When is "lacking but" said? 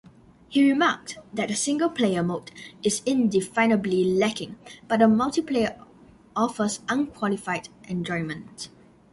4.03-4.97